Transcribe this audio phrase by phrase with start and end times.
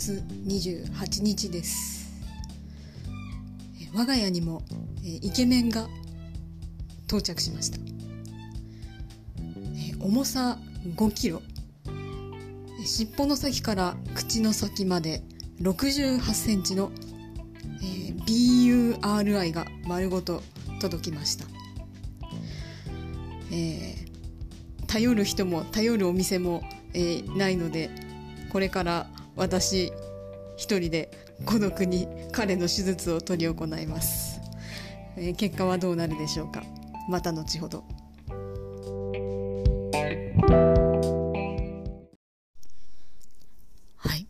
[0.00, 2.10] 月28日です。
[3.94, 4.62] 我が家にも
[5.02, 5.88] イケメンが
[7.06, 7.78] 到着しました。
[10.00, 10.56] 重さ
[10.96, 11.42] 5キロ。
[12.82, 15.22] 尻尾の先から口の先まで
[15.60, 16.90] 68センチの、
[17.82, 20.42] えー、BURI が丸ごと
[20.80, 21.44] 届きました、
[23.52, 26.62] えー、頼る人も頼るお店も、
[26.94, 27.90] えー、ないので
[28.50, 29.06] これから
[29.36, 29.92] 私
[30.56, 31.10] 一人で
[31.46, 34.40] 孤独に彼の手術を執り行います、
[35.16, 36.62] えー、結果はどうなるでしょうか？
[37.08, 37.84] また後ほど。
[43.96, 44.26] はい。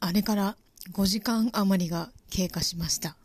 [0.00, 0.56] あれから
[0.92, 3.16] 5時間余りが経過しました。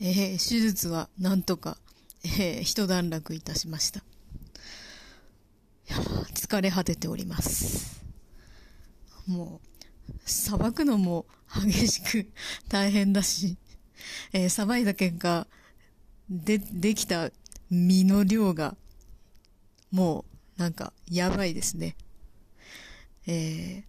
[0.00, 1.78] えー、手術はなんとか、
[2.24, 4.02] えー、一段落いたしました。
[6.34, 8.04] 疲れ果てております。
[9.26, 9.73] もう
[10.24, 12.30] さばくのも激しく
[12.68, 13.56] 大変だし、
[14.32, 15.46] えー、さばいた結果、
[16.28, 17.30] で、できた
[17.70, 18.76] 身の量が、
[19.90, 20.24] も
[20.56, 21.96] う、なんか、やばいですね。
[23.26, 23.84] え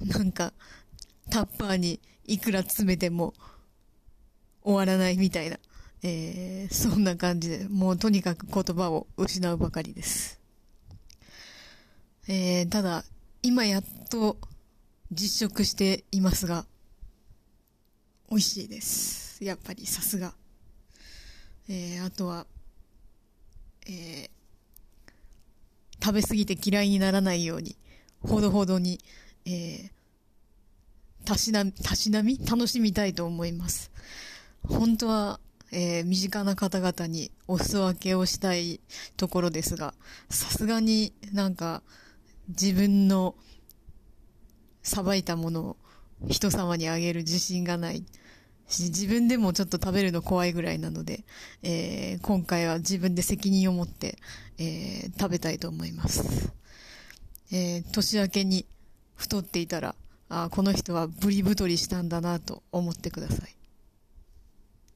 [0.00, 0.52] ー、なんか、
[1.30, 3.34] タッパーにいくら詰めても
[4.62, 5.58] 終わらないみたいな、
[6.02, 10.40] えー、そんな感じで、もうとにかく言葉を失うばかりです。
[12.28, 13.04] えー、ただ、
[13.42, 14.38] 今やっと
[15.14, 16.64] 実食していますが、
[18.30, 19.44] 美味しいです。
[19.44, 20.32] やっぱりさすが。
[21.68, 22.46] えー、あとは、
[23.86, 24.30] えー、
[26.02, 27.76] 食べ過ぎて嫌いにならないように、
[28.22, 29.00] ほどほどに、
[29.44, 29.90] えー、
[31.26, 32.38] たしな、たしなみ？
[32.38, 33.90] 楽しみたいと思います。
[34.66, 35.40] 本当は、
[35.72, 38.80] えー、身近な方々にお裾分けをしたい
[39.18, 39.92] ところですが、
[40.30, 41.82] さすがになんか
[42.48, 43.34] 自分の
[44.82, 45.76] さばいたものを
[46.28, 48.04] 人様にあげる自信がない
[48.68, 51.24] し、自分でもちょっと食べるの怖いぐらいなので、
[51.62, 54.18] えー、今回は自分で責任を持って、
[54.58, 56.52] えー、食べたいと思います。
[57.52, 58.66] えー、年明けに
[59.14, 59.94] 太っていたら、
[60.28, 63.61] あこの人はブリ太りしたんだなと思ってください。